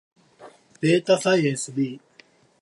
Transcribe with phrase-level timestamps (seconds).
[0.79, 2.01] データサイエンス B